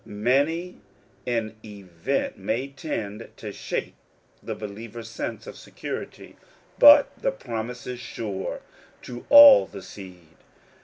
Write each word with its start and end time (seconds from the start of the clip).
Many 0.03 0.79
an 1.27 1.57
event 1.63 2.35
may 2.35 2.69
tend 2.69 3.29
to 3.37 3.53
shake 3.53 3.93
the 4.41 4.55
believer's 4.55 5.11
sense 5.11 5.45
of 5.45 5.55
security, 5.55 6.37
but" 6.79 7.11
the 7.21 7.31
promise 7.31 7.85
is 7.85 7.99
sure 7.99 8.61
to 9.03 9.27
all 9.29 9.67
the 9.67 9.83
seed." 9.83 10.29